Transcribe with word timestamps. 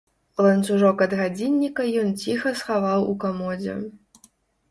Ланцужок 0.43 1.01
ад 1.05 1.11
гадзінніка 1.19 1.85
ён 2.03 2.09
ціха 2.23 2.53
схаваў 2.61 3.05
у 3.13 3.13
камодзе. 3.25 3.77